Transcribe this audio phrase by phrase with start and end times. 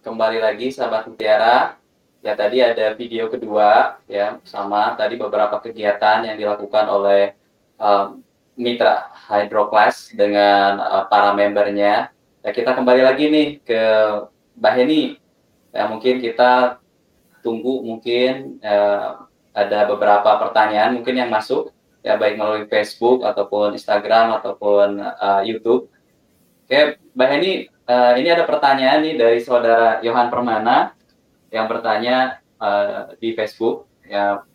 [0.00, 1.76] kembali lagi sahabat Mutiara.
[2.20, 7.32] Ya tadi ada video kedua ya sama tadi beberapa kegiatan yang dilakukan oleh
[7.80, 8.20] um,
[8.60, 12.12] mitra Hydroclass dengan uh, para membernya.
[12.44, 13.82] Ya kita kembali lagi nih ke
[14.60, 15.16] Mbak Heni.
[15.72, 16.76] Ya mungkin kita
[17.40, 19.24] tunggu mungkin uh,
[19.56, 21.72] ada beberapa pertanyaan mungkin yang masuk
[22.04, 25.88] ya baik melalui Facebook ataupun Instagram ataupun uh, YouTube.
[26.68, 27.52] Oke, Mbak Heni,
[27.90, 30.94] uh, ini ada pertanyaan nih dari saudara Yohan Permana
[31.50, 33.90] yang bertanya uh, di Facebook.
[34.06, 34.46] Ya,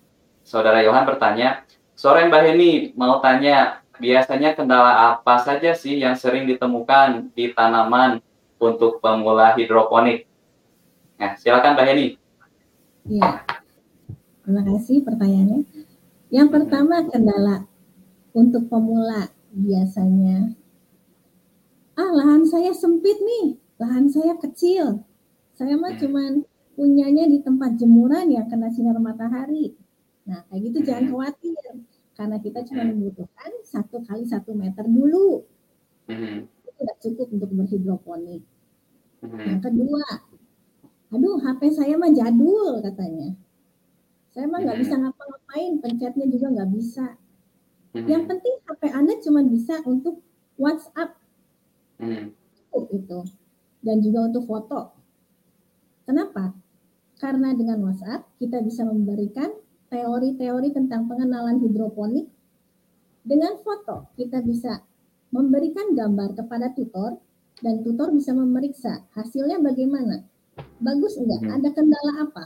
[0.47, 6.47] saudara Yohan bertanya, sore Mbak Heni mau tanya, biasanya kendala apa saja sih yang sering
[6.47, 8.23] ditemukan di tanaman
[8.59, 10.27] untuk pemula hidroponik?
[11.19, 12.07] Nah, silakan Mbak Heni.
[13.05, 13.43] Iya,
[14.43, 15.61] terima kasih pertanyaannya.
[16.33, 17.57] Yang pertama kendala
[18.35, 20.51] untuk pemula biasanya
[21.95, 25.03] ah lahan saya sempit nih, lahan saya kecil.
[25.55, 26.01] Saya mah hmm.
[26.03, 26.31] cuman
[26.75, 29.71] punyanya di tempat jemuran yang kena sinar matahari.
[30.27, 30.87] Nah, kayak gitu hmm.
[30.87, 31.65] jangan khawatir.
[32.15, 32.91] Karena kita cuma hmm.
[32.95, 35.43] membutuhkan satu kali satu meter dulu.
[36.11, 38.43] Itu tidak cukup untuk berhidroponik.
[39.25, 40.03] Yang kedua,
[41.09, 43.33] aduh HP saya mah jadul katanya.
[44.35, 47.15] Saya mah nggak bisa ngapa-ngapain, pencetnya juga nggak bisa.
[47.95, 50.19] Yang penting HP Anda cuma bisa untuk
[50.59, 51.15] WhatsApp
[51.95, 52.35] Hmm.
[52.91, 53.19] itu
[53.85, 54.91] dan juga untuk foto.
[56.03, 56.51] Kenapa?
[57.21, 59.53] Karena dengan WhatsApp kita bisa memberikan
[59.87, 62.27] teori-teori tentang pengenalan hidroponik.
[63.25, 64.83] Dengan foto kita bisa
[65.33, 67.17] memberikan gambar kepada tutor
[67.63, 70.25] dan tutor bisa memeriksa hasilnya bagaimana.
[70.83, 71.41] Bagus enggak?
[71.41, 71.55] Hmm.
[71.61, 72.45] Ada kendala apa?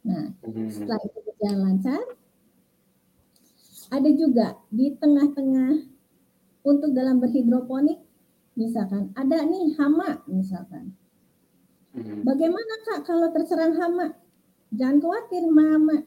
[0.00, 0.68] Nah, hmm.
[0.72, 2.02] setelah itu berjalan lancar,
[3.90, 5.72] ada juga di tengah-tengah
[6.64, 8.00] untuk dalam berhidroponik
[8.58, 9.12] misalkan.
[9.16, 10.92] Ada nih hama misalkan.
[11.90, 12.22] Hmm.
[12.22, 14.14] bagaimana kak kalau terserang hama?
[14.70, 16.06] Jangan khawatir mama.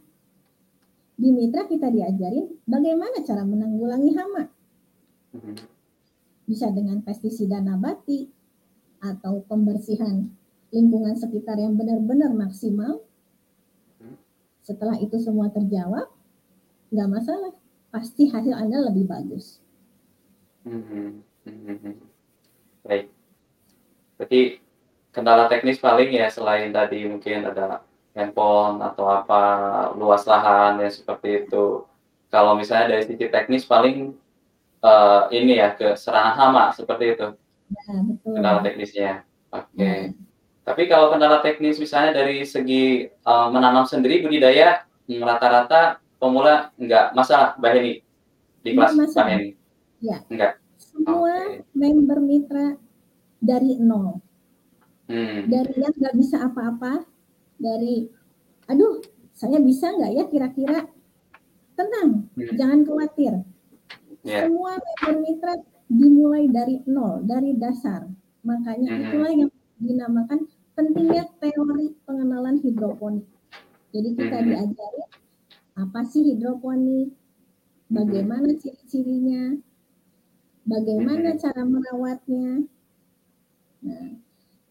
[1.20, 4.44] Di mitra kita diajarin bagaimana cara menanggulangi hama.
[5.34, 5.58] Hmm.
[6.44, 8.28] bisa dengan pestisida nabati
[9.00, 10.28] atau pembersihan
[10.70, 13.02] lingkungan sekitar yang benar-benar maksimal.
[13.98, 14.20] Hmm.
[14.64, 16.08] setelah itu semua terjawab
[16.94, 17.54] nggak masalah.
[17.90, 19.63] Pasti hasil anda lebih bagus
[20.64, 21.24] Hmm.
[22.84, 23.12] Baik.
[24.16, 24.42] Berarti
[25.12, 29.42] kendala teknis paling ya selain tadi mungkin ada handphone atau apa
[29.98, 31.84] luas lahan ya seperti itu.
[32.34, 34.18] Kalau misalnya dari sisi teknis paling
[34.82, 37.28] uh, ini ya ke serangan hama seperti itu.
[37.74, 38.32] Ya, betul.
[38.38, 39.12] Kendala teknisnya.
[39.54, 39.70] Oke.
[39.78, 39.98] Okay.
[40.10, 40.14] Ya.
[40.64, 47.54] Tapi kalau kendala teknis misalnya dari segi uh, menanam sendiri budidaya rata-rata pemula enggak masalah
[47.60, 47.94] Mbak Heni
[48.64, 49.50] di kelas Mbak Heni.
[50.04, 50.20] Ya.
[50.28, 50.60] Enggak.
[50.76, 51.64] Semua okay.
[51.72, 52.76] member mitra
[53.40, 54.20] dari nol.
[55.08, 55.48] Hmm.
[55.48, 57.08] Dari yang nggak bisa apa-apa,
[57.56, 58.12] dari
[58.68, 59.00] aduh
[59.32, 60.80] saya bisa nggak ya kira-kira
[61.80, 62.56] tenang, hmm.
[62.60, 63.34] jangan khawatir.
[64.28, 64.48] Yeah.
[64.48, 65.54] Semua member mitra
[65.88, 68.08] dimulai dari nol, dari dasar.
[68.44, 69.02] Makanya hmm.
[69.08, 70.40] itulah yang dinamakan
[70.76, 73.28] pentingnya teori pengenalan hidroponik.
[73.96, 74.48] Jadi kita hmm.
[74.52, 75.04] diajari
[75.80, 77.12] apa sih hidroponik,
[77.92, 79.58] bagaimana ciri-cirinya,
[80.64, 82.68] bagaimana cara merawatnya.
[83.84, 84.10] Nah,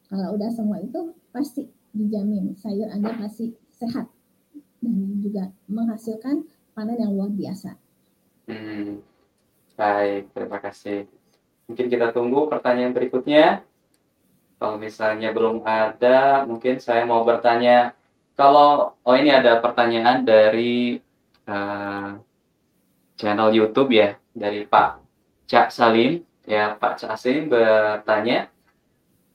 [0.09, 4.09] kalau udah semua itu pasti dijamin sayur Anda pasti sehat
[4.81, 7.77] dan juga menghasilkan panen yang luar biasa.
[8.49, 9.05] Hmm,
[9.77, 11.05] baik, terima kasih.
[11.69, 13.63] Mungkin kita tunggu pertanyaan berikutnya.
[14.57, 17.93] Kalau misalnya belum ada, mungkin saya mau bertanya.
[18.33, 20.97] Kalau oh ini ada pertanyaan dari
[21.45, 22.17] uh,
[23.21, 25.02] channel YouTube ya dari Pak
[25.53, 28.49] Cak Salim, ya Pak Cak Salim bertanya,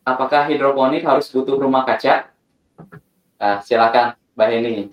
[0.02, 2.34] apakah hidroponik harus butuh rumah kaca?
[3.38, 4.90] Nah, silakan Mbak Heni.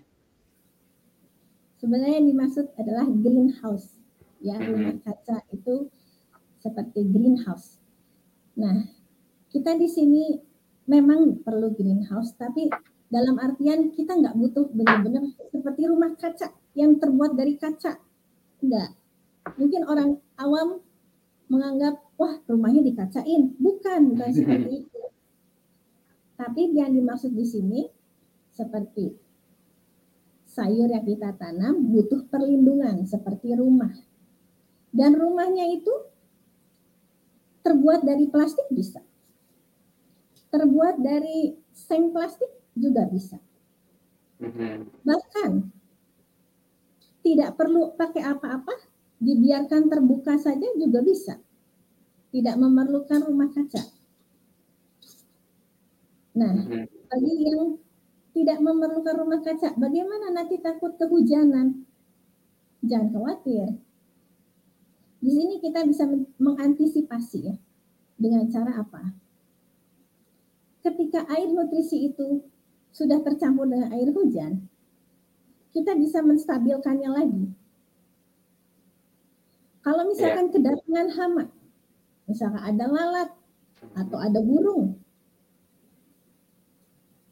[1.80, 3.96] Sebenarnya yang dimaksud adalah greenhouse.
[4.44, 4.68] Ya, mm-hmm.
[4.68, 5.88] rumah kaca itu
[6.60, 7.80] seperti greenhouse.
[8.60, 8.84] Nah,
[9.48, 10.36] kita di sini
[10.84, 12.68] memang perlu greenhouse, tapi
[13.08, 17.96] dalam artian kita nggak butuh benar-benar seperti rumah kaca yang terbuat dari kaca.
[18.60, 18.92] Enggak.
[19.56, 20.84] Mungkin orang awam
[21.54, 23.54] menganggap wah rumahnya dikacain.
[23.62, 25.02] Bukan, bukan seperti itu.
[26.34, 27.80] Tapi yang dimaksud di sini
[28.50, 29.14] seperti
[30.50, 33.94] sayur yang kita tanam butuh perlindungan seperti rumah.
[34.94, 35.90] Dan rumahnya itu
[37.66, 39.02] terbuat dari plastik bisa.
[40.54, 42.46] Terbuat dari seng plastik
[42.78, 43.42] juga bisa.
[44.38, 45.02] Mm-hmm.
[45.02, 45.50] Bahkan
[47.26, 48.74] tidak perlu pakai apa-apa
[49.18, 51.40] dibiarkan terbuka saja juga bisa.
[52.34, 53.82] Tidak memerlukan rumah kaca.
[56.34, 56.86] Nah, hmm.
[57.06, 57.78] bagi yang
[58.34, 61.86] tidak memerlukan rumah kaca, bagaimana nanti takut kehujanan?
[62.82, 63.78] Jangan khawatir.
[65.22, 66.10] Di sini kita bisa
[66.42, 67.54] mengantisipasi ya.
[68.18, 69.14] Dengan cara apa?
[70.82, 72.42] Ketika air nutrisi itu
[72.90, 74.66] sudah tercampur dengan air hujan,
[75.74, 77.44] kita bisa menstabilkannya lagi.
[79.82, 80.52] Kalau misalkan yeah.
[80.54, 81.44] kedatangan hama,
[82.24, 83.30] misalkan ada lalat
[83.94, 84.96] atau ada burung,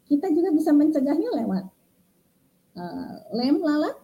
[0.05, 1.65] kita juga bisa mencegahnya lewat
[2.77, 3.97] uh, lem lalat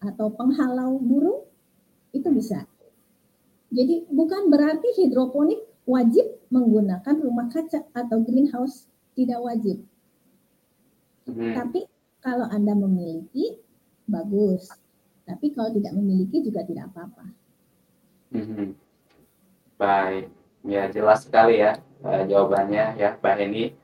[0.00, 1.44] atau penghalau burung
[2.12, 2.64] itu bisa.
[3.74, 9.82] Jadi bukan berarti hidroponik wajib menggunakan rumah kaca atau greenhouse tidak wajib.
[11.26, 11.52] Hmm.
[11.52, 11.84] Tapi
[12.22, 13.58] kalau Anda memiliki
[14.06, 14.70] bagus.
[15.26, 17.26] Tapi kalau tidak memiliki juga tidak apa-apa.
[18.30, 18.78] Hmm.
[19.76, 20.32] Baik,
[20.64, 23.76] ya jelas sekali ya uh, jawabannya ya Mbak Heni.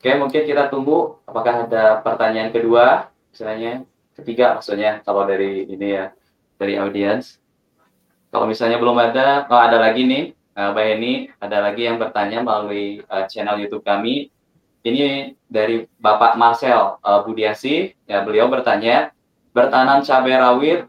[0.00, 3.84] Oke, mungkin kita tunggu apakah ada pertanyaan kedua, misalnya
[4.16, 6.16] ketiga maksudnya kalau dari ini ya
[6.56, 7.36] dari audiens.
[8.32, 10.24] Kalau misalnya belum ada, oh ada lagi nih,
[10.56, 14.32] uh, Mbak Heni, ada lagi yang bertanya melalui uh, channel YouTube kami.
[14.84, 19.12] Ini dari Bapak Marcel uh, Budiasi, ya beliau bertanya,
[19.52, 20.88] bertanam cabai rawit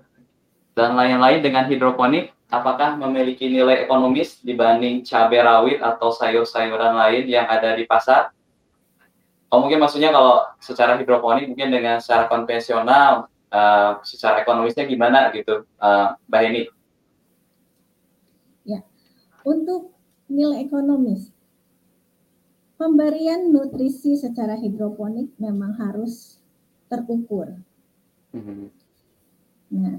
[0.76, 7.46] dan lain-lain dengan hidroponik, apakah memiliki nilai ekonomis dibanding cabai rawit atau sayur-sayuran lain yang
[7.46, 8.34] ada di pasar?
[9.50, 15.66] Oh mungkin maksudnya kalau secara hidroponik mungkin dengan secara konvensional uh, secara ekonomisnya gimana gitu,
[15.82, 16.64] uh, Mbak Heni?
[18.66, 18.86] Ya,
[19.42, 19.94] untuk
[20.30, 21.34] nilai ekonomis,
[22.78, 26.38] pemberian nutrisi secara hidroponik memang harus
[26.86, 27.58] terukur.
[28.38, 28.70] Mm-hmm.
[29.82, 29.98] Nah,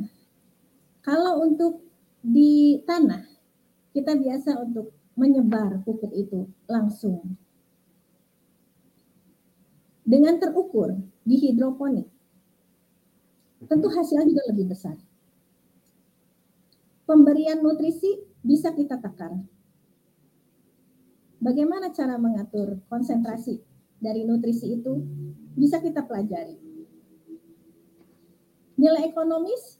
[1.02, 1.89] kalau untuk
[2.20, 3.24] di tanah,
[3.96, 7.36] kita biasa untuk menyebar pupuk itu langsung
[10.10, 10.90] dengan terukur
[11.22, 12.10] di hidroponik,
[13.70, 14.98] tentu hasilnya juga lebih besar.
[17.06, 19.38] Pemberian nutrisi bisa kita takar.
[21.38, 23.62] Bagaimana cara mengatur konsentrasi
[24.02, 24.98] dari nutrisi itu
[25.54, 26.58] bisa kita pelajari.
[28.82, 29.78] Nilai ekonomis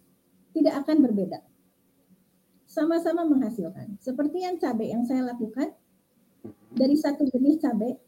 [0.54, 1.49] tidak akan berbeda.
[2.70, 3.98] Sama-sama menghasilkan.
[3.98, 5.74] Seperti yang cabai yang saya lakukan,
[6.70, 7.98] dari satu jenis cabai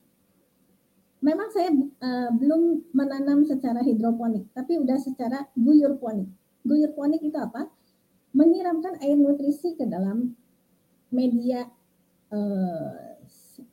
[1.22, 1.70] memang saya
[2.02, 6.30] uh, belum menanam secara hidroponik, tapi udah secara guyur ponik.
[6.62, 7.70] Guyur ponik itu apa?
[8.34, 10.34] Menyiramkan air nutrisi ke dalam
[11.10, 11.66] media
[12.30, 13.18] uh,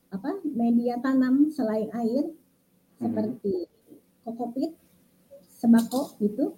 [0.09, 0.42] apa?
[0.45, 3.01] Media tanam selain air hmm.
[3.01, 3.53] seperti
[4.25, 4.74] kokopit,
[5.57, 6.57] sembako gitu.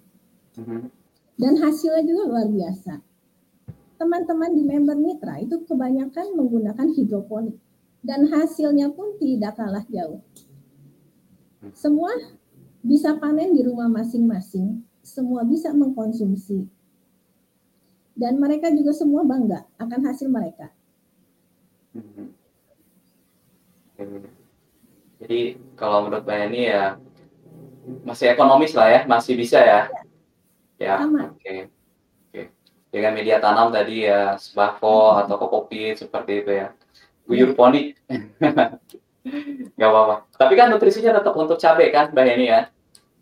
[0.56, 0.92] Hmm.
[1.36, 3.11] Dan hasilnya juga luar biasa.
[4.02, 7.54] Teman-teman di member mitra itu kebanyakan menggunakan hidroponik
[8.02, 10.18] dan hasilnya pun tidak kalah jauh.
[11.70, 12.10] Semua
[12.82, 16.66] bisa panen di rumah masing-masing, semua bisa mengkonsumsi.
[18.18, 20.74] Dan mereka juga semua bangga akan hasil mereka.
[25.22, 26.98] Jadi kalau menurut Mbak ini ya
[28.02, 29.86] masih ekonomis lah ya, masih bisa ya.
[30.82, 31.38] Ya, oke.
[31.38, 31.70] Okay.
[32.92, 36.76] Dengan media tanam tadi ya, sembako atau kopi seperti itu ya.
[37.24, 37.96] Guyur ponik.
[39.80, 40.28] Gak apa-apa.
[40.36, 42.60] Tapi kan nutrisinya tetap untuk cabai kan, Mbak Heni ya?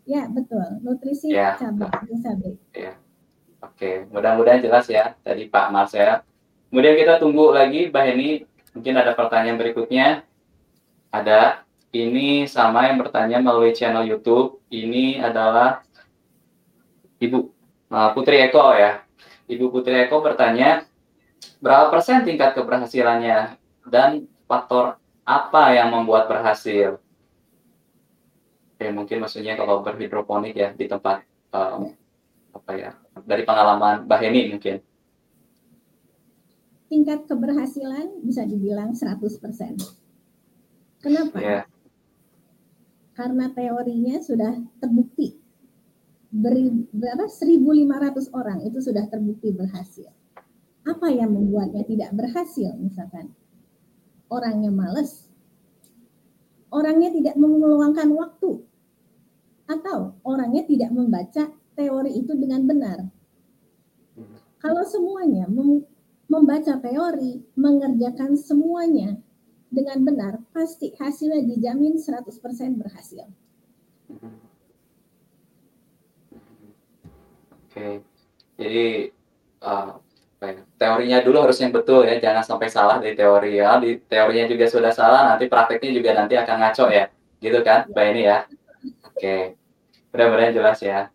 [0.03, 0.83] Ya, betul.
[0.83, 1.55] Nutrisi ya.
[1.55, 1.87] cabai,
[2.19, 2.53] cabai.
[2.75, 2.99] Ya.
[3.61, 6.25] Oke, mudah-mudahan jelas ya tadi Pak Marcel.
[6.67, 8.29] Kemudian kita tunggu lagi Mbak Heni,
[8.75, 10.25] mungkin ada pertanyaan berikutnya.
[11.15, 11.63] Ada.
[11.91, 14.63] Ini sama yang bertanya melalui channel YouTube.
[14.71, 15.83] Ini adalah
[17.19, 17.39] Ibu
[18.15, 19.03] Putri Eko ya.
[19.51, 20.87] Ibu Putri Eko bertanya,
[21.59, 24.95] berapa persen tingkat keberhasilannya dan faktor
[25.27, 27.03] apa yang membuat berhasil?
[28.79, 31.91] Oke, mungkin maksudnya kalau berhidroponik ya di tempat um,
[32.55, 32.91] apa ya
[33.27, 34.79] dari pengalaman Mbak Heni mungkin.
[36.87, 39.19] Tingkat keberhasilan bisa dibilang 100%.
[41.03, 41.37] Kenapa?
[41.39, 41.63] Yeah.
[43.15, 45.40] Karena teorinya sudah terbukti.
[46.31, 50.07] Berapa 1.500 orang itu sudah terbukti berhasil.
[50.87, 53.35] Apa yang membuatnya tidak berhasil misalkan?
[54.31, 55.27] orangnya males,
[56.71, 58.63] orangnya tidak meluangkan waktu,
[59.67, 62.99] atau orangnya tidak membaca teori itu dengan benar.
[64.63, 65.51] Kalau semuanya
[66.31, 69.19] membaca teori, mengerjakan semuanya
[69.67, 73.27] dengan benar, pasti hasilnya dijamin 100% berhasil.
[77.71, 78.03] Oke,
[78.59, 79.15] jadi
[79.63, 79.95] uh,
[80.75, 83.79] teorinya dulu harus yang betul ya, jangan sampai salah di teori ya.
[83.79, 87.07] Di teorinya juga sudah salah, nanti prakteknya juga nanti akan ngaco ya.
[87.39, 88.37] Gitu kan, Mbak ini ya.
[89.07, 89.55] Oke.
[90.11, 91.07] Mudah-mudahan jelas ya.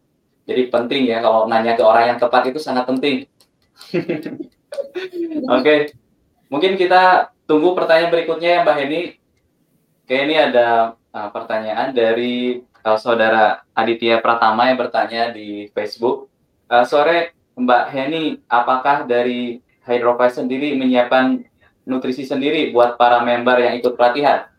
[0.46, 3.28] Jadi penting ya kalau nanya ke orang yang tepat itu sangat penting.
[5.58, 5.92] Oke.
[6.46, 9.02] Mungkin kita tunggu pertanyaan berikutnya ya Mbak Heni.
[10.06, 16.30] Oke, ini ada uh, pertanyaan dari uh, saudara Aditya Pratama yang bertanya di Facebook.
[16.66, 21.46] Uh, sore Mbak Heni, apakah dari Hydrofy sendiri menyiapkan
[21.87, 24.50] nutrisi sendiri buat para member yang ikut pelatihan?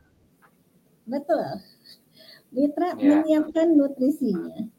[1.03, 1.61] Betul.
[2.55, 3.21] Mitra ya.
[3.21, 4.71] menyiapkan nutrisinya.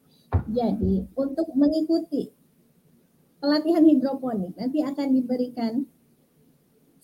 [0.48, 2.32] Jadi, untuk mengikuti
[3.38, 5.84] pelatihan hidroponik nanti akan diberikan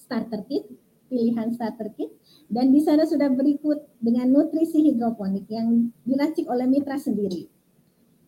[0.00, 0.64] starter kit,
[1.12, 2.10] pilihan starter kit,
[2.48, 7.48] dan di sana sudah berikut dengan nutrisi hidroponik yang diracik oleh mitra sendiri.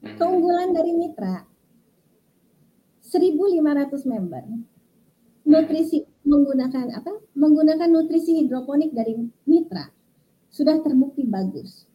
[0.05, 0.17] Hmm.
[0.21, 1.56] Keunggulan dari mitra
[3.07, 4.43] 1.500 member.
[5.47, 7.23] Nutrisi menggunakan apa?
[7.39, 9.15] Menggunakan nutrisi hidroponik dari
[9.47, 9.87] mitra
[10.51, 11.87] sudah terbukti bagus.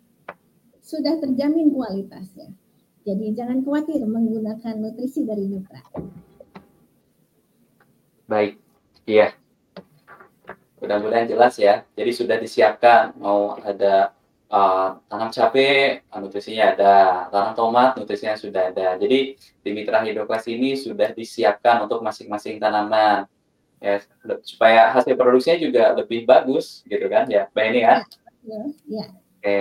[0.80, 2.54] Sudah terjamin kualitasnya.
[3.02, 5.82] Jadi jangan khawatir menggunakan nutrisi dari mitra.
[8.30, 8.62] Baik,
[9.10, 9.34] iya.
[10.78, 11.84] Mudah-mudahan jelas ya.
[11.98, 14.14] Jadi sudah disiapkan mau ada
[14.52, 16.96] uh, tanam cabai, nutrisinya ada,
[17.32, 19.00] tanam tomat, nutrisinya sudah ada.
[19.00, 23.26] Jadi di Mitra Hidroklas ini sudah disiapkan untuk masing-masing tanaman.
[23.82, 23.98] Ya,
[24.46, 28.00] supaya hasil produksinya juga lebih bagus gitu kan ya, Mbak ini kan?
[28.46, 29.06] Ya, ya.
[29.42, 29.60] Oke.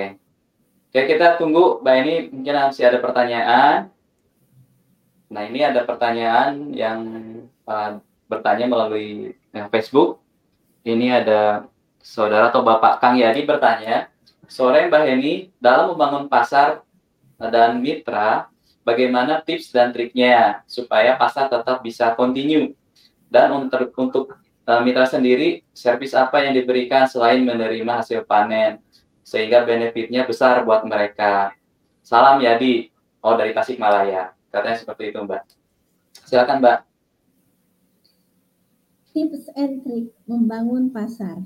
[0.91, 3.89] Oke, kita tunggu Mbak ini mungkin masih ada pertanyaan.
[5.31, 7.01] Nah, ini ada pertanyaan yang
[7.65, 7.97] uh,
[8.29, 10.21] bertanya melalui ya, Facebook.
[10.85, 11.71] Ini ada
[12.05, 14.10] saudara atau Bapak Kang Yadi bertanya,
[14.51, 16.83] Sore Mbak Heni, dalam membangun pasar
[17.39, 18.51] dan mitra,
[18.83, 22.75] bagaimana tips dan triknya supaya pasar tetap bisa continue?
[23.31, 24.35] Dan untuk, untuk
[24.67, 28.83] uh, mitra sendiri, servis apa yang diberikan selain menerima hasil panen?
[29.23, 31.55] Sehingga benefitnya besar buat mereka.
[32.03, 32.91] Salam Yadi,
[33.23, 34.35] oh dari Tasikmalaya.
[34.51, 35.43] Katanya seperti itu Mbak.
[36.27, 36.79] Silakan Mbak.
[39.15, 41.39] Tips and trick membangun pasar.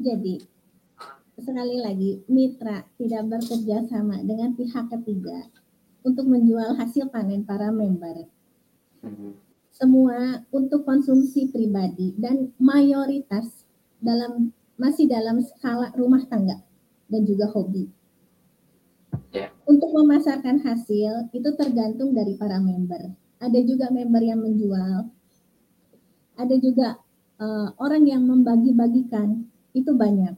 [0.00, 0.48] Jadi,
[1.38, 5.46] sekali lagi mitra tidak bekerja sama dengan pihak ketiga
[6.02, 8.26] untuk menjual hasil panen para member.
[9.02, 9.38] Hmm.
[9.70, 13.62] Semua untuk konsumsi pribadi dan mayoritas
[14.02, 16.58] dalam masih dalam skala rumah tangga
[17.06, 17.86] dan juga hobi.
[19.30, 19.54] Yeah.
[19.68, 23.14] Untuk memasarkan hasil itu tergantung dari para member.
[23.38, 25.06] Ada juga member yang menjual,
[26.34, 26.98] ada juga
[27.38, 30.34] uh, orang yang membagi-bagikan itu banyak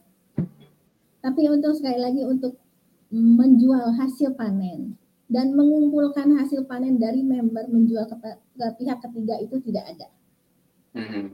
[1.21, 2.57] tapi untuk sekali lagi untuk
[3.13, 4.97] menjual hasil panen
[5.31, 8.15] dan mengumpulkan hasil panen dari member menjual ke,
[8.57, 10.07] ke pihak ketiga itu tidak ada.
[10.91, 11.31] Hmm.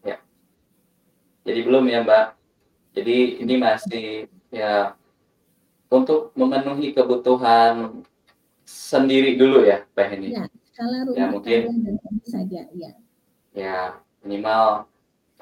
[0.00, 0.16] Ya.
[1.44, 2.26] Jadi belum ya Mbak.
[2.96, 4.06] Jadi ini masih
[4.48, 4.96] ya
[5.92, 8.04] untuk memenuhi kebutuhan
[8.64, 10.28] sendiri dulu ya Mbak ini.
[10.32, 11.60] Ya, skala rumah ya, mungkin
[12.24, 12.92] saja ya.
[13.52, 14.88] Ya minimal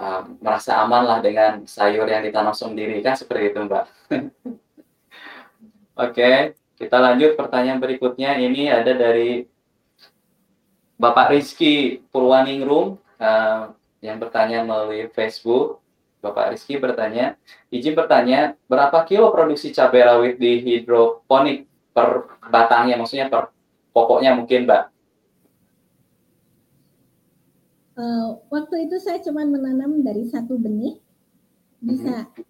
[0.00, 3.84] uh, merasa aman lah dengan sayur yang ditanam sendiri kan seperti itu Mbak.
[6.08, 9.44] Oke, kita lanjut pertanyaan berikutnya ini ada dari
[10.96, 15.84] Bapak Rizky Purwaningrum uh, yang bertanya melalui Facebook.
[16.20, 17.40] Bapak Rizky bertanya,
[17.72, 21.64] izin bertanya, berapa kilo produksi cabai rawit di hidroponik
[21.96, 23.48] per batangnya, maksudnya per
[23.96, 24.82] pokoknya mungkin, Mbak?
[28.00, 30.96] Uh, waktu itu saya cuma menanam dari satu benih
[31.84, 32.44] bisa mm-hmm.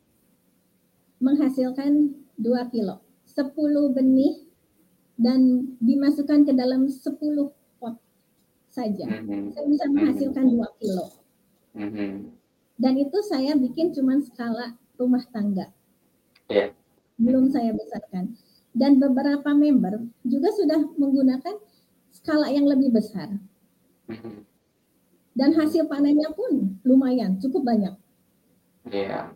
[1.23, 3.03] menghasilkan 2 kilo.
[3.31, 3.51] 10
[3.95, 4.47] benih
[5.21, 6.99] dan dimasukkan ke dalam 10
[7.79, 7.95] pot
[8.71, 9.07] saja.
[9.07, 9.55] Mm-hmm.
[9.55, 10.71] Saya bisa menghasilkan mm-hmm.
[10.75, 11.07] 2 kilo.
[11.79, 12.13] Mm-hmm.
[12.81, 15.69] Dan itu saya bikin cuma skala rumah tangga.
[16.49, 16.73] Yeah.
[17.21, 18.35] Belum saya besarkan.
[18.71, 21.59] Dan beberapa member juga sudah menggunakan
[22.11, 23.29] skala yang lebih besar.
[24.11, 24.50] Mm-hmm
[25.35, 27.95] dan hasil panennya pun lumayan, cukup banyak.
[28.91, 29.31] Iya.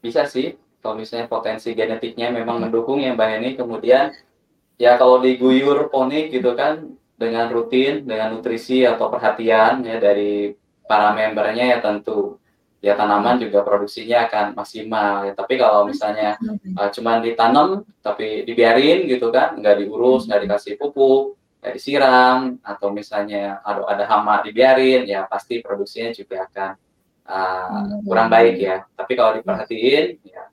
[0.00, 4.12] Bisa sih, kalau misalnya potensi genetiknya memang mendukung ya Mbak Heni, kemudian
[4.80, 10.56] ya kalau diguyur ponik gitu kan dengan rutin, dengan nutrisi atau perhatian ya dari
[10.88, 12.40] para membernya ya tentu
[12.80, 16.40] ya tanaman juga produksinya akan maksimal ya tapi kalau misalnya
[16.80, 22.88] uh, cuman ditanam tapi dibiarin gitu kan nggak diurus nggak dikasih pupuk ya disiram atau
[22.88, 26.70] misalnya ada ada hama dibiarin ya pasti produksinya juga akan
[27.28, 30.48] uh, kurang baik ya tapi kalau diperhatiin ya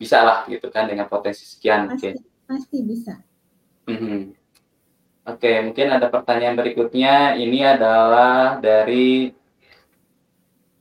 [0.00, 2.12] bisa lah gitu kan dengan potensi sekian pasti, mungkin
[2.48, 3.14] pasti bisa
[3.84, 4.20] mm -hmm.
[5.28, 7.36] Oke, mungkin ada pertanyaan berikutnya.
[7.36, 9.28] Ini adalah dari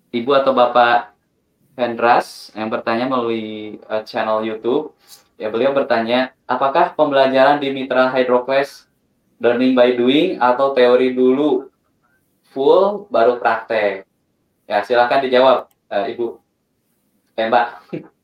[0.07, 1.11] Ibu atau Bapak
[1.75, 4.95] Hendras yang bertanya melalui uh, channel YouTube.
[5.35, 8.86] Ya, beliau bertanya, apakah pembelajaran di Mitra Hydroclass
[9.37, 11.69] learning by doing atau teori dulu
[12.53, 14.05] full baru praktek?
[14.67, 15.57] Ya, silakan dijawab,
[15.89, 16.27] uh, Ibu.
[17.37, 17.67] Eh, Mbak.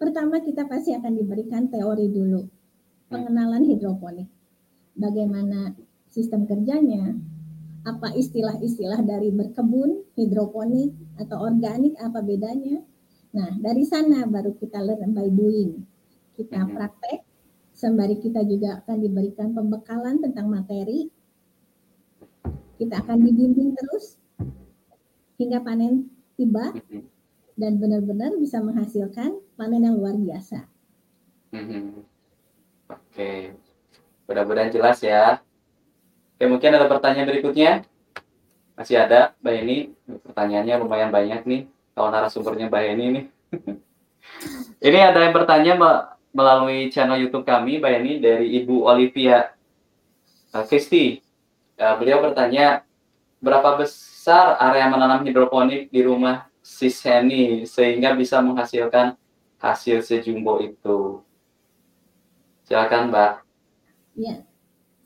[0.00, 2.46] Pertama kita pasti akan diberikan teori dulu
[3.10, 4.30] pengenalan hidroponik.
[4.94, 5.74] Bagaimana
[6.08, 7.18] sistem kerjanya,
[7.82, 12.84] apa istilah-istilah dari berkebun, hidroponik, atau organik, apa bedanya.
[13.34, 15.82] Nah, dari sana baru kita learn by doing.
[16.38, 16.72] Kita hmm.
[16.72, 17.18] praktek,
[17.78, 21.06] sembari kita juga akan diberikan pembekalan tentang materi.
[22.74, 24.18] Kita akan dibimbing terus
[25.38, 26.74] hingga panen tiba
[27.54, 30.66] dan benar-benar bisa menghasilkan panen yang luar biasa.
[31.54, 32.02] Hmm.
[32.90, 33.54] Oke,
[34.26, 35.38] mudah-mudahan jelas ya.
[36.34, 37.86] Oke, mungkin ada pertanyaan berikutnya.
[38.74, 39.78] Masih ada, Mbak Eni.
[40.26, 41.62] Pertanyaannya lumayan banyak nih.
[41.94, 43.24] Kalau narasumbernya Mbak Eni nih.
[44.86, 49.52] Ini ada yang bertanya Mbak melalui channel YouTube kami, Mbak Eni, dari Ibu Olivia
[50.68, 51.20] Kristi.
[51.78, 52.82] Uh, beliau bertanya,
[53.38, 59.14] berapa besar area menanam hidroponik di rumah si Seni sehingga bisa menghasilkan
[59.62, 61.22] hasil sejumbo itu?
[62.66, 63.32] Silakan, Mbak.
[64.18, 64.44] Ya,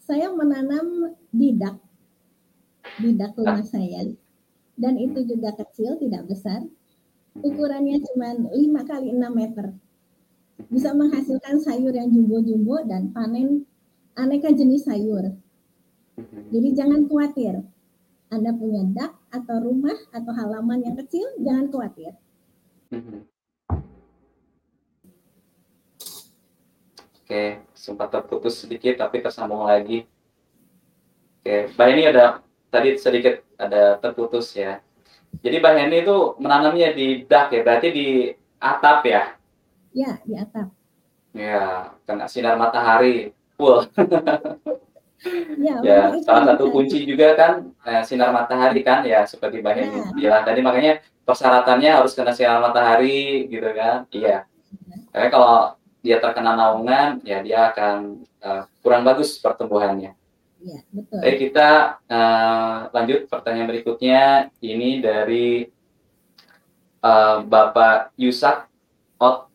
[0.03, 1.79] saya menanam didak,
[2.99, 4.09] didak rumah saya.
[4.75, 6.65] Dan itu juga kecil, tidak besar.
[7.39, 9.67] Ukurannya cuma 5 kali 6 meter.
[10.69, 13.65] Bisa menghasilkan sayur yang jumbo-jumbo dan panen
[14.15, 15.33] aneka jenis sayur.
[16.53, 17.65] Jadi jangan khawatir.
[18.33, 22.17] Anda punya dak atau rumah atau halaman yang kecil, jangan khawatir.
[27.23, 30.05] Oke, sempat terputus sedikit tapi tersambung lagi.
[31.41, 34.81] Oke, Mbak ini ada tadi sedikit ada terputus ya.
[35.41, 38.07] Jadi Mbak Heni itu menanamnya di dak ya, berarti di
[38.61, 39.33] atap ya?
[39.93, 40.73] Ya, di atap.
[41.33, 43.89] Ya, kena sinar matahari full.
[45.61, 47.53] ya, ya salah satu kunci juga kan
[47.87, 50.05] eh, sinar matahari kan ya seperti Heni ya.
[50.13, 54.05] bilang tadi makanya persyaratannya harus kena sinar matahari gitu kan.
[54.13, 54.45] Iya.
[54.45, 55.01] Ya.
[55.13, 55.57] Karena kalau
[56.03, 60.19] dia terkena naungan, ya dia akan uh, kurang bagus pertumbuhannya.
[60.63, 61.19] Ya, betul.
[61.23, 61.71] Baik, kita
[62.07, 64.23] uh, lanjut pertanyaan berikutnya.
[64.59, 65.67] Ini dari
[67.03, 68.67] uh, Bapak Yusak
[69.23, 69.52] Ot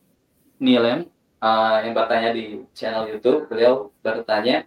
[0.58, 1.06] Nilem
[1.38, 3.46] uh, yang bertanya di channel YouTube.
[3.50, 4.66] Beliau bertanya,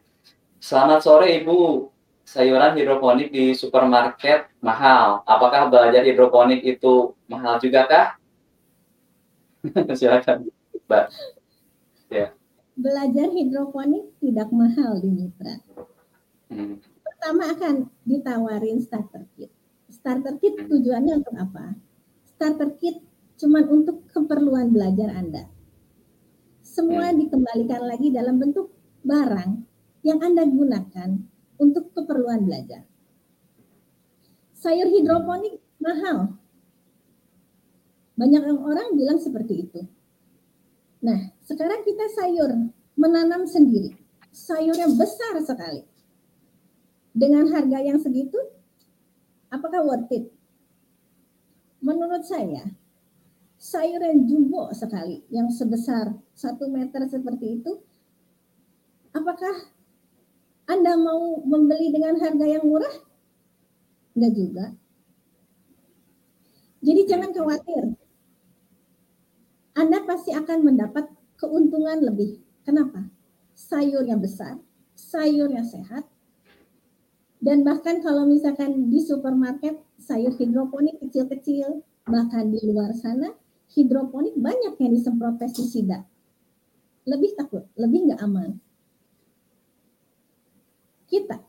[0.61, 1.89] Selamat sore Ibu,
[2.21, 5.25] sayuran hidroponik di supermarket mahal.
[5.25, 8.07] Apakah belajar hidroponik itu mahal juga kah?
[9.97, 10.53] Silakan,
[10.85, 11.05] Mbak.
[12.13, 12.29] Yeah.
[12.77, 15.55] Belajar hidroponik tidak mahal di Mitra.
[16.53, 16.77] Hmm.
[17.01, 17.75] Pertama akan
[18.05, 19.49] ditawarin starter kit.
[19.89, 20.69] Starter kit hmm.
[20.69, 21.73] tujuannya untuk apa?
[22.37, 23.01] Starter kit
[23.41, 25.49] cuma untuk keperluan belajar Anda.
[26.71, 27.27] Semua hmm.
[27.27, 28.71] dikembalikan lagi dalam bentuk
[29.03, 29.59] barang
[30.07, 31.19] yang Anda gunakan
[31.59, 32.87] untuk keperluan belajar.
[34.55, 36.39] Sayur hidroponik mahal.
[38.15, 39.83] Banyak orang bilang seperti itu.
[41.03, 43.91] Nah, sekarang kita sayur menanam sendiri.
[44.31, 45.83] Sayurnya besar sekali.
[47.11, 48.39] Dengan harga yang segitu,
[49.51, 50.31] apakah worth it?
[51.83, 52.63] Menurut saya,
[53.61, 57.77] sayur yang jumbo sekali, yang sebesar satu meter seperti itu,
[59.13, 59.69] apakah
[60.65, 62.95] Anda mau membeli dengan harga yang murah?
[64.17, 64.65] Enggak juga.
[66.81, 67.93] Jadi jangan khawatir,
[69.77, 71.05] anda pasti akan mendapat
[71.37, 72.41] keuntungan lebih.
[72.65, 73.05] Kenapa?
[73.53, 74.57] Sayurnya besar,
[74.97, 76.09] sayurnya sehat,
[77.37, 83.33] dan bahkan kalau misalkan di supermarket sayur hidroponik kecil-kecil, bahkan di luar sana
[83.75, 86.03] hidroponik banyak yang disemprot pestisida.
[87.07, 88.59] Lebih takut, lebih nggak aman.
[91.09, 91.41] Kita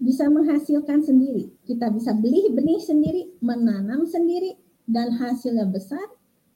[0.00, 1.52] bisa menghasilkan sendiri.
[1.68, 4.56] Kita bisa beli benih sendiri, menanam sendiri,
[4.88, 6.02] dan hasilnya besar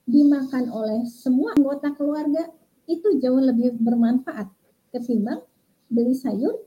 [0.05, 2.49] dimakan oleh semua anggota keluarga
[2.85, 4.49] itu jauh lebih bermanfaat
[4.93, 5.41] ketimbang
[5.89, 6.61] beli sayur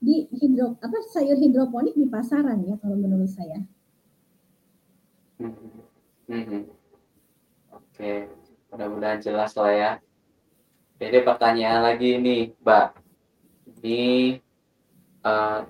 [0.00, 3.58] di hidro apa sayur hidroponik di pasaran ya kalau menurut saya.
[5.40, 5.56] Hmm.
[6.30, 6.79] Hmm.
[8.00, 8.32] Oke,
[8.72, 9.92] mudah-mudahan jelas lah ya.
[10.96, 12.86] Jadi pertanyaan lagi nih, Mbak.
[13.76, 14.00] Ini
[15.20, 15.68] uh,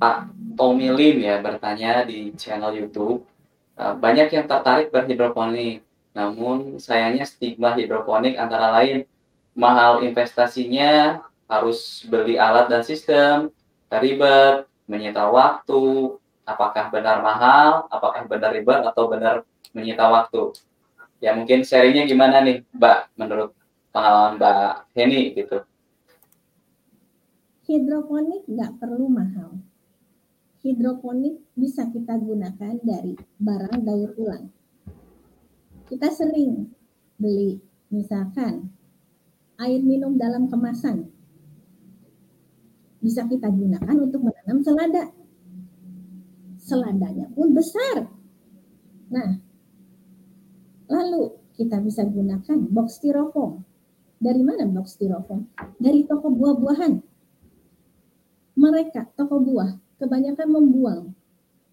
[0.00, 0.16] Pak
[0.56, 3.28] Tommy Lim ya bertanya di channel YouTube
[3.72, 5.80] Eh, banyak yang tertarik berhidroponik.
[6.12, 9.08] Namun sayangnya stigma hidroponik antara lain
[9.56, 13.48] mahal investasinya, harus beli alat dan sistem,
[13.88, 20.52] ribet, menyita waktu, apakah benar mahal, apakah benar ribet atau benar menyita waktu.
[21.22, 23.54] Ya mungkin serinya gimana nih, Mbak, menurut
[23.94, 25.62] pengalaman Mbak Heni gitu?
[27.62, 29.62] Hidroponik nggak perlu mahal.
[30.66, 34.50] Hidroponik bisa kita gunakan dari barang daur ulang.
[35.86, 36.74] Kita sering
[37.22, 37.62] beli
[37.94, 38.66] misalkan
[39.62, 41.06] air minum dalam kemasan
[42.98, 45.06] bisa kita gunakan untuk menanam selada.
[46.58, 48.10] Seladanya pun besar.
[49.10, 49.51] Nah,
[50.92, 53.64] lalu kita bisa gunakan box styrofoam.
[54.20, 55.48] Dari mana box styrofoam?
[55.80, 57.00] Dari toko buah-buahan.
[58.52, 61.16] Mereka, toko buah, kebanyakan membuang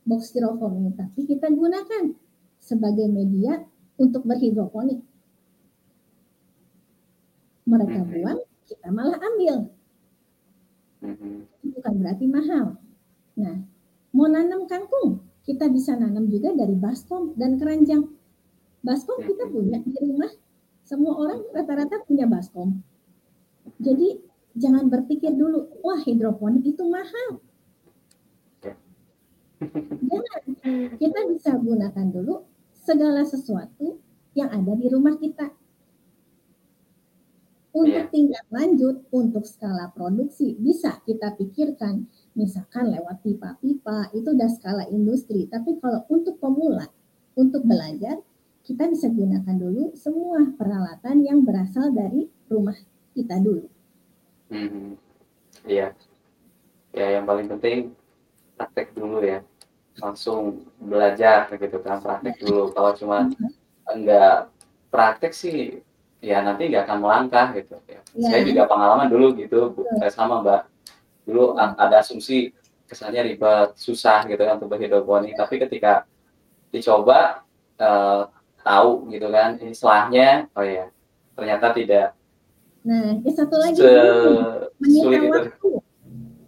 [0.08, 2.16] box styrofoam ini, tapi kita gunakan
[2.64, 3.60] sebagai media
[4.00, 5.04] untuk berhidroponik.
[7.68, 8.10] Mereka Mhm.
[8.16, 9.70] buang, kita malah ambil
[11.80, 12.76] bukan berarti mahal.
[13.40, 13.56] Nah,
[14.12, 18.04] mau nanam kangkung, kita bisa nanam juga dari baskom dan keranjang.
[18.80, 20.32] Baskom kita punya di rumah.
[20.88, 22.82] Semua orang rata-rata punya baskom.
[23.78, 24.18] Jadi
[24.58, 27.44] jangan berpikir dulu, wah hidroponik itu mahal.
[30.10, 30.42] Jangan.
[30.96, 34.00] Kita bisa gunakan dulu segala sesuatu
[34.34, 35.52] yang ada di rumah kita.
[37.70, 44.90] Untuk tingkat lanjut, untuk skala produksi, bisa kita pikirkan, misalkan lewat pipa-pipa, itu udah skala
[44.90, 45.46] industri.
[45.46, 46.90] Tapi kalau untuk pemula,
[47.38, 48.18] untuk belajar,
[48.70, 52.78] kita bisa gunakan dulu semua peralatan yang berasal dari rumah
[53.18, 53.66] kita dulu.
[54.54, 54.94] Mhm.
[55.66, 55.98] Iya.
[56.94, 57.98] Ya yang paling penting
[58.54, 59.42] praktek dulu ya.
[59.98, 62.70] Langsung belajar gitu kan, praktek dulu.
[62.70, 63.26] Kalau cuma
[63.90, 64.54] enggak
[64.94, 65.82] praktek sih
[66.22, 68.06] ya nanti nggak akan melangkah gitu ya.
[68.22, 68.54] Saya Ya.
[68.54, 70.62] juga pengalaman dulu gitu, saya sama Mbak.
[71.26, 72.54] Dulu ada asumsi
[72.86, 76.06] kesannya ribet, susah gitu kan untuk berhidroponik, tapi ketika
[76.70, 77.42] dicoba
[77.80, 78.24] eh,
[78.62, 80.88] tahu gitu kan ini selahnya, oh ya
[81.34, 82.08] ternyata tidak
[82.80, 83.92] Nah, yang satu lagi se
[84.80, 85.28] menyita itu.
[85.30, 85.70] waktu.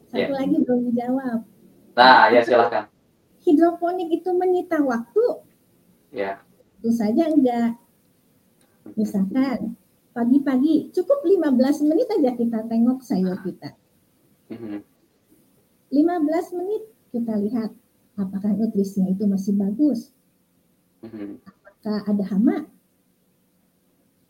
[0.07, 0.37] Satu Ya.
[0.39, 1.39] lagi belum dijawab.
[1.91, 2.87] Nah, ya silahkan.
[3.43, 5.43] Hidroponik itu menyita waktu?
[6.09, 6.39] Ya.
[6.79, 7.75] Tentu saja enggak.
[8.95, 9.75] Misalkan
[10.11, 13.75] pagi-pagi cukup 15 menit aja kita tengok sayur kita.
[14.49, 14.81] Mhm.
[15.91, 17.75] 15 menit kita lihat
[18.15, 20.15] apakah nutrisinya itu masih bagus,
[21.03, 21.43] Mhm.
[21.43, 22.69] apakah ada hama.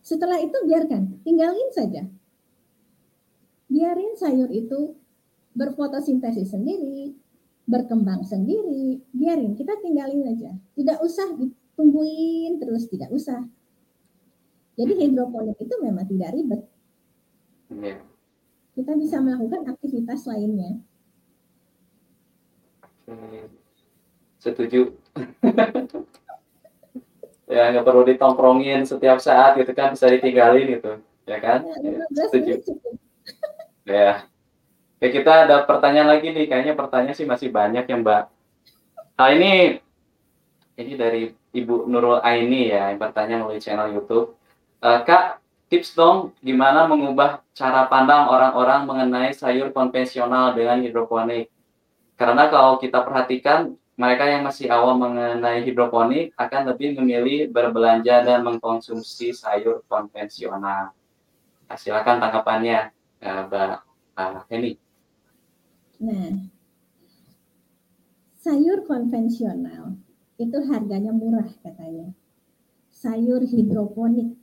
[0.02, 2.02] Setelah itu biarkan, tinggalin saja.
[3.70, 4.98] Biarin sayur itu
[5.54, 7.14] berfotosintesis sendiri,
[7.68, 10.52] berkembang sendiri, biarin, kita tinggalin aja.
[10.74, 13.46] Tidak usah ditungguin terus, tidak usah.
[14.76, 16.62] Jadi hidroponik itu memang tidak ribet.
[17.72, 17.96] Iya.
[18.72, 20.80] Kita bisa melakukan aktivitas lainnya.
[23.04, 23.52] Oke.
[24.40, 24.96] Setuju.
[27.52, 30.92] ya nggak perlu ditongkrongin setiap saat gitu kan bisa ditinggalin gitu
[31.28, 31.60] ya kan?
[31.68, 32.52] Ya, Ya, 15 setuju.
[34.00, 34.10] ya.
[35.02, 38.22] Oke, kita ada pertanyaan lagi nih kayaknya pertanyaan sih masih banyak ya Mbak.
[39.18, 39.82] Nah ini
[40.78, 44.38] ini dari Ibu Nurul Aini ya yang bertanya melalui channel YouTube.
[44.80, 51.52] Eh, Kak tips dong gimana mengubah cara pandang orang-orang mengenai sayur konvensional dengan hidroponik.
[52.16, 58.42] Karena kalau kita perhatikan mereka yang masih awam mengenai hidroponik akan lebih memilih berbelanja dan
[58.42, 60.90] mengkonsumsi sayur konvensional.
[61.70, 62.90] Nah, silakan tanggapannya,
[63.22, 63.78] eh, Mbak
[64.18, 64.74] uh, Heni.
[66.02, 66.50] Nah,
[68.42, 69.94] sayur konvensional
[70.34, 72.10] itu harganya murah katanya.
[72.90, 74.34] Sayur hidroponik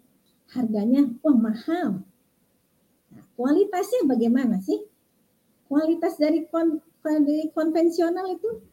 [0.55, 2.07] harganya wah mahal.
[3.11, 4.87] Nah, kualitasnya bagaimana sih?
[5.67, 8.68] Kualitas dari kon, dari konvensional itu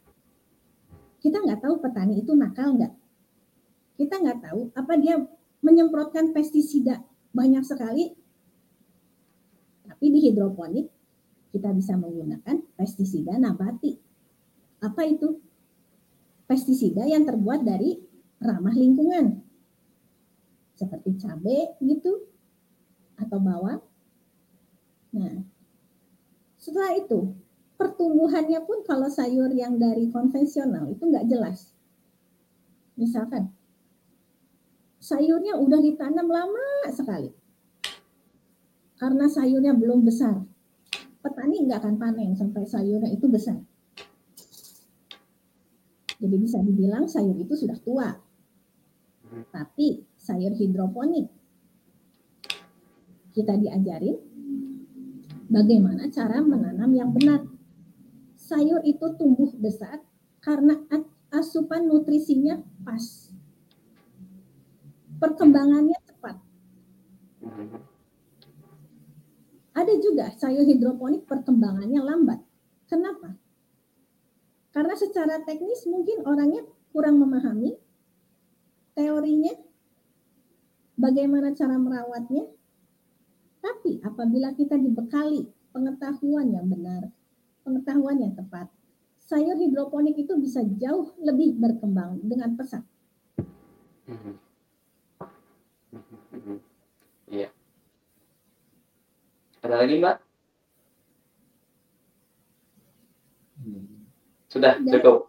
[1.27, 2.95] kita nggak tahu petani itu nakal nggak.
[3.99, 5.19] Kita nggak tahu apa dia
[5.59, 7.03] menyemprotkan pestisida
[7.35, 8.15] banyak sekali.
[9.83, 10.87] Tapi di hidroponik
[11.51, 13.99] kita bisa menggunakan pestisida nabati.
[14.79, 15.43] Apa itu?
[16.47, 17.99] Pestisida yang terbuat dari
[18.39, 19.43] ramah lingkungan.
[20.79, 22.23] Seperti cabai gitu
[23.19, 23.83] atau bawang.
[25.11, 25.43] Nah,
[26.55, 27.35] setelah itu
[27.77, 31.71] pertumbuhannya pun kalau sayur yang dari konvensional itu nggak jelas.
[32.97, 33.53] Misalkan
[34.97, 37.29] sayurnya udah ditanam lama sekali.
[38.97, 40.41] Karena sayurnya belum besar.
[41.21, 43.61] Petani nggak akan panen sampai sayurnya itu besar.
[46.17, 48.09] Jadi bisa dibilang sayur itu sudah tua.
[49.53, 51.29] Tapi sayur hidroponik
[53.37, 54.17] kita diajarin
[55.45, 57.56] bagaimana cara menanam yang benar.
[58.47, 59.99] Sayur itu tumbuh besar
[60.39, 60.79] karena
[61.35, 63.27] asupan nutrisinya pas.
[65.19, 66.39] Perkembangannya cepat.
[69.75, 72.39] Ada juga sayur hidroponik perkembangannya lambat.
[72.87, 73.35] Kenapa?
[74.71, 76.63] Karena secara teknis mungkin orangnya
[76.95, 77.75] kurang memahami
[78.95, 79.53] teorinya,
[80.95, 82.47] bagaimana cara merawatnya.
[83.59, 87.11] Tapi apabila kita dibekali pengetahuan yang benar,
[87.67, 88.71] pengetahuan yang tepat,
[89.27, 92.87] sayur hidroponik itu bisa jauh lebih berkembang dengan pesat.
[97.27, 97.51] Iya.
[99.59, 100.17] Ada lagi Mbak?
[104.47, 105.27] Sudah cukup.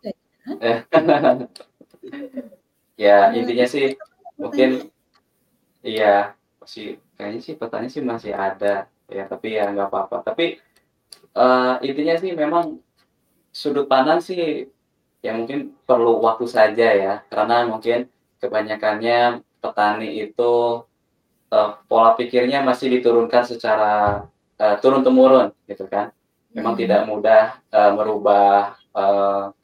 [2.95, 3.35] ya.
[3.35, 3.99] Intinya sih
[4.39, 4.95] mungkin
[5.83, 8.87] iya masih kayaknya sih pertanyaan sih masih ada.
[9.11, 10.23] Ya tapi ya nggak apa-apa.
[10.23, 10.63] Tapi
[11.39, 12.83] uh, intinya sih memang
[13.55, 14.67] sudut pandang sih
[15.23, 17.15] ya mungkin perlu waktu saja ya.
[17.31, 18.11] Karena mungkin
[18.43, 20.83] kebanyakannya petani itu
[21.55, 24.27] uh, pola pikirnya masih diturunkan secara
[24.59, 26.11] uh, turun temurun gitu kan.
[26.51, 26.83] Memang hmm.
[26.83, 29.55] tidak mudah uh, merubah uh,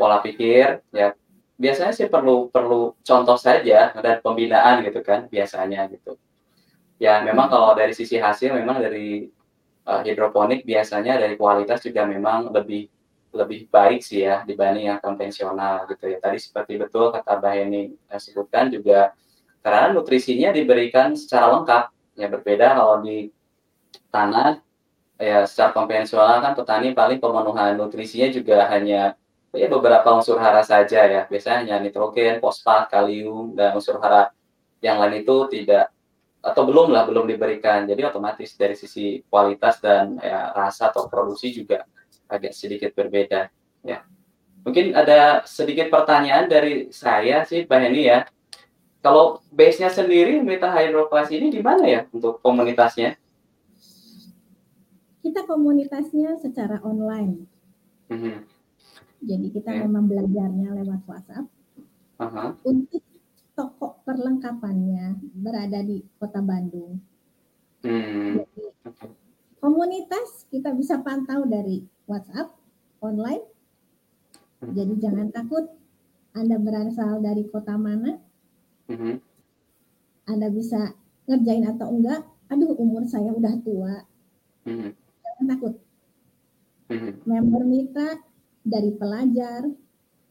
[0.00, 0.80] pola pikir.
[0.96, 1.12] Ya
[1.58, 6.16] biasanya sih perlu perlu contoh saja dan pembinaan gitu kan biasanya gitu.
[6.98, 9.30] Ya memang kalau dari sisi hasil memang dari
[9.88, 12.92] uh, hidroponik biasanya dari kualitas juga memang lebih
[13.32, 16.18] lebih baik sih ya dibanding yang konvensional gitu ya.
[16.20, 17.82] Tadi seperti betul kata Mbak Heni
[18.20, 19.12] sebutkan juga
[19.64, 21.84] karena nutrisinya diberikan secara lengkap.
[22.18, 23.30] Ya berbeda kalau di
[24.10, 24.58] tanah
[25.20, 29.14] ya secara konvensional kan petani paling pemenuhan nutrisinya juga hanya
[29.54, 31.22] ya beberapa unsur hara saja ya.
[31.28, 34.32] Biasanya hanya nitrogen, fosfat, kalium dan unsur hara
[34.80, 35.92] yang lain itu tidak
[36.38, 41.50] atau belum lah belum diberikan jadi otomatis dari sisi kualitas dan ya, rasa atau produksi
[41.50, 41.82] juga
[42.30, 43.50] agak sedikit berbeda
[43.82, 44.06] ya
[44.62, 48.18] mungkin ada sedikit pertanyaan dari saya sih Mbak Heni ya
[49.02, 53.18] kalau base-nya sendiri Meta Hydroclass ini di mana ya untuk komunitasnya
[55.28, 57.44] kita komunitasnya secara online.
[58.08, 58.36] Mm-hmm.
[59.28, 59.84] Jadi kita yeah.
[59.84, 61.46] memang belajarnya lewat WhatsApp.
[62.18, 62.56] Uh-huh.
[62.64, 63.04] Untuk
[63.58, 67.02] toko perlengkapannya berada di Kota Bandung.
[67.82, 68.38] Mm.
[68.38, 68.62] Jadi
[69.58, 72.54] komunitas kita bisa pantau dari WhatsApp
[73.02, 73.42] online.
[74.62, 75.66] Jadi jangan takut
[76.34, 78.18] Anda berasal dari kota mana.
[78.90, 79.14] Mm-hmm.
[80.26, 80.94] Anda bisa
[81.30, 82.26] ngerjain atau enggak.
[82.50, 84.02] Aduh umur saya udah tua.
[84.66, 85.08] Mm-hmm
[85.46, 85.74] takut.
[86.88, 87.20] Hmm.
[87.28, 88.10] Member mitra
[88.64, 89.68] dari pelajar,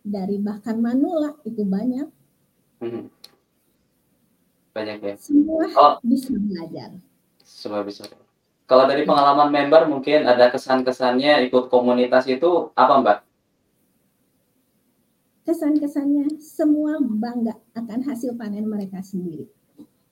[0.02, 2.08] dari bahkan manula itu banyak.
[2.82, 3.10] Hmm.
[4.78, 5.16] Banyak ya.
[5.18, 5.94] Semua oh.
[6.06, 6.94] bisa belajar.
[7.42, 8.06] Semua bisa.
[8.70, 13.18] Kalau dari pengalaman member mungkin ada kesan-kesannya ikut komunitas itu apa Mbak?
[15.50, 19.50] Kesan-kesannya semua bangga akan hasil panen mereka sendiri.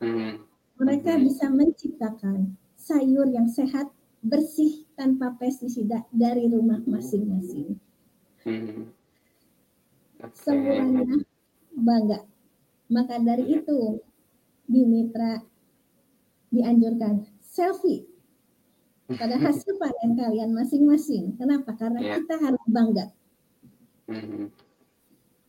[0.01, 0.41] Hmm.
[0.81, 1.21] Mereka hmm.
[1.29, 3.93] bisa menciptakan sayur yang sehat
[4.25, 7.77] bersih tanpa pestisida dari rumah masing-masing.
[8.41, 8.89] Hmm.
[10.17, 10.41] Okay.
[10.41, 11.21] Semuanya
[11.75, 12.25] bangga.
[12.89, 14.01] Maka dari itu
[14.65, 15.41] di mitra
[16.53, 18.05] dianjurkan selfie
[19.13, 21.37] pada hasil panen kalian masing-masing.
[21.37, 21.77] Kenapa?
[21.77, 22.17] Karena yeah.
[22.17, 23.05] kita harus bangga.
[24.09, 24.49] Hmm.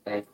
[0.04, 0.24] Baik.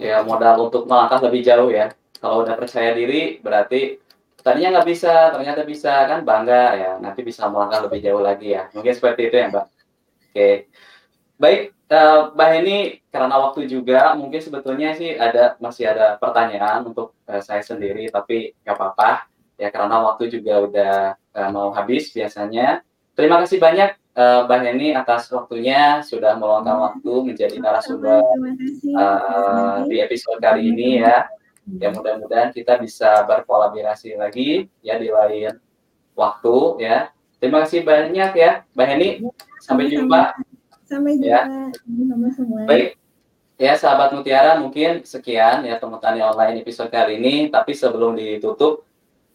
[0.00, 1.92] Ya modal untuk melangkah lebih jauh ya.
[2.18, 4.02] Kalau udah percaya diri berarti
[4.42, 8.66] tadinya nggak bisa ternyata bisa kan bangga ya nanti bisa melangkah lebih jauh lagi ya
[8.74, 9.66] mungkin seperti itu ya mbak
[10.34, 10.50] oke
[11.40, 12.76] baik uh, mbak ini
[13.12, 18.56] karena waktu juga mungkin sebetulnya sih ada masih ada pertanyaan untuk uh, saya sendiri tapi
[18.64, 19.28] nggak apa-apa.
[19.60, 20.94] Ya karena waktu juga udah
[21.36, 22.80] uh, mau habis biasanya.
[23.12, 28.24] Terima kasih banyak uh, Mbak Heni atas waktunya sudah meluangkan waktu menjadi narasumber
[28.96, 31.28] uh, di episode kali ini ya.
[31.78, 35.60] Ya mudah-mudahan kita bisa berkolaborasi lagi ya di lain
[36.16, 37.12] waktu ya.
[37.38, 39.08] Terima kasih banyak ya Mbak Heni.
[39.62, 40.34] Sampai jumpa
[40.92, 41.72] sampai ya.
[41.88, 42.30] jumpa ya.
[42.36, 43.00] semua baik
[43.56, 48.84] ya sahabat Mutiara mungkin sekian ya teman tani online episode kali ini tapi sebelum ditutup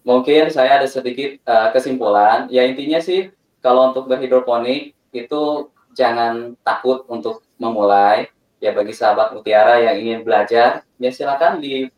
[0.05, 3.33] mungkin saya ada sedikit uh, kesimpulan ya intinya sih
[3.65, 8.29] kalau untuk berhidroponik itu jangan takut untuk memulai
[8.61, 11.89] ya bagi sahabat Mutiara yang ingin belajar ya silakan di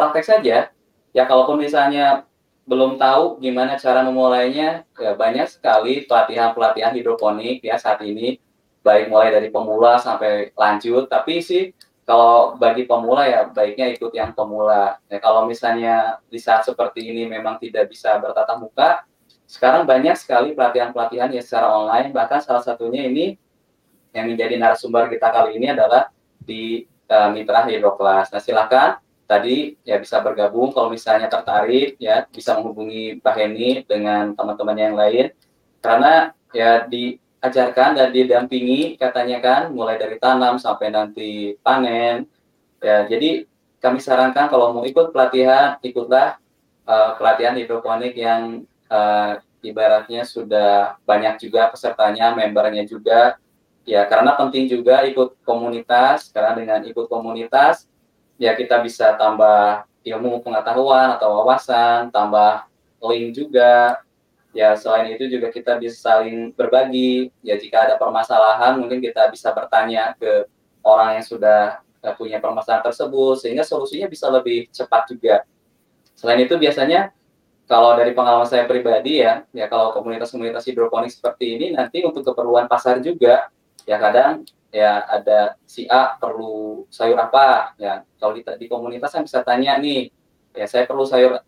[0.00, 0.56] praktek saja.
[1.12, 2.24] Ya kalaupun misalnya
[2.64, 8.38] belum tahu gimana cara memulainya, ya banyak sekali pelatihan-pelatihan hidroponik ya saat ini,
[8.80, 11.08] baik mulai dari pemula sampai lanjut.
[11.08, 11.72] Tapi sih
[12.08, 14.98] kalau bagi pemula ya baiknya ikut yang pemula.
[15.06, 19.06] Ya, kalau misalnya di saat seperti ini memang tidak bisa bertatap muka,
[19.46, 23.38] sekarang banyak sekali pelatihan-pelatihan yang secara online, bahkan salah satunya ini
[24.10, 26.10] yang menjadi narasumber kita kali ini adalah
[26.42, 28.34] di uh, Mitra Hidroklas.
[28.34, 28.98] Nah, silakan
[29.30, 34.98] tadi ya bisa bergabung kalau misalnya tertarik ya bisa menghubungi Pak Heni dengan teman-teman yang
[34.98, 35.30] lain
[35.78, 36.82] karena ya
[37.40, 42.28] diajarkan dan didampingi katanya kan mulai dari tanam sampai nanti panen
[42.84, 43.48] ya jadi
[43.80, 46.36] kami sarankan kalau mau ikut pelatihan ikutlah
[46.84, 53.40] uh, pelatihan hidroponik yang uh, ibaratnya sudah banyak juga pesertanya membernya juga
[53.88, 57.88] ya karena penting juga ikut komunitas karena dengan ikut komunitas
[58.36, 62.64] ya kita bisa tambah ilmu pengetahuan atau wawasan, tambah
[63.04, 64.00] link juga.
[64.50, 67.30] Ya selain itu juga kita bisa saling berbagi.
[67.46, 70.46] Ya jika ada permasalahan mungkin kita bisa bertanya ke
[70.82, 75.46] orang yang sudah eh, punya permasalahan tersebut sehingga solusinya bisa lebih cepat juga.
[76.18, 77.14] Selain itu biasanya
[77.70, 82.66] kalau dari pengalaman saya pribadi ya, ya kalau komunitas-komunitas hidroponik seperti ini nanti untuk keperluan
[82.66, 83.46] pasar juga,
[83.86, 89.26] ya kadang ya ada si A perlu sayur apa ya kalau di, di komunitas kan
[89.26, 90.14] bisa tanya nih
[90.54, 91.42] ya saya perlu sayur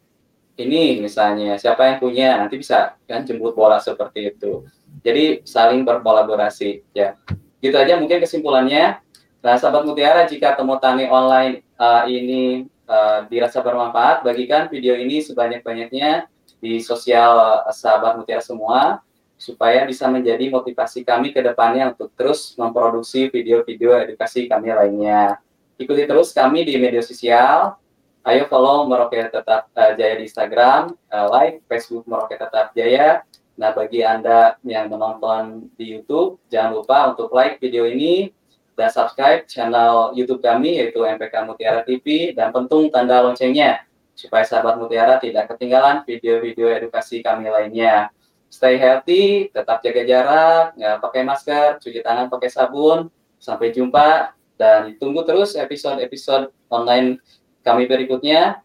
[0.63, 4.67] ini misalnya siapa yang punya nanti bisa kan jemput bola seperti itu
[5.03, 7.19] jadi saling berkolaborasi ya
[7.59, 9.03] gitu aja mungkin kesimpulannya
[9.43, 15.19] nah sahabat mutiara jika temu tani online uh, ini uh, dirasa bermanfaat bagikan video ini
[15.19, 16.31] sebanyak-banyaknya
[16.63, 19.03] di sosial uh, sahabat mutiara semua
[19.43, 25.43] supaya bisa menjadi motivasi kami ke depannya untuk terus memproduksi video-video edukasi kami lainnya.
[25.75, 27.75] Ikuti terus kami di media sosial.
[28.23, 33.27] Ayo follow Merauke Tetap uh, Jaya di Instagram, uh, like Facebook Merauke Tetap Jaya.
[33.59, 38.31] Nah, bagi Anda yang menonton di YouTube, jangan lupa untuk like video ini
[38.79, 43.83] dan subscribe channel YouTube kami yaitu MPK Mutiara TV dan pentung tanda loncengnya
[44.15, 48.09] supaya sahabat Mutiara tidak ketinggalan video-video edukasi kami lainnya
[48.53, 53.09] stay healthy, tetap jaga jarak, ya, pakai masker, cuci tangan pakai sabun.
[53.43, 57.19] Sampai jumpa dan tunggu terus episode-episode online
[57.63, 58.61] kami berikutnya.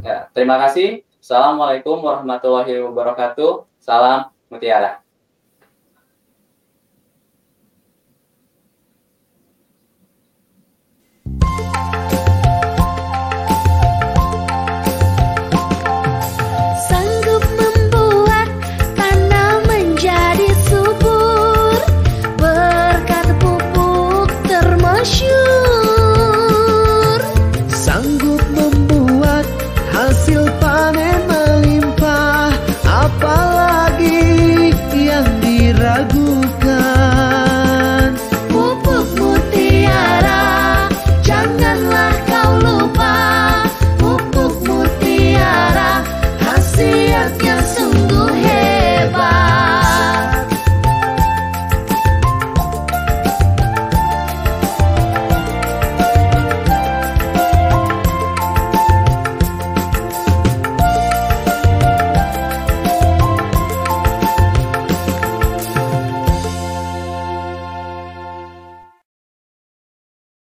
[0.00, 1.04] Ya, terima kasih.
[1.22, 3.68] Assalamualaikum warahmatullahi wabarakatuh.
[3.78, 5.04] Salam Mutiara.